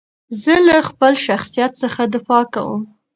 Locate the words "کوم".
2.53-2.81